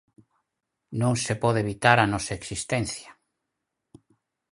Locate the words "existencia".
2.39-3.11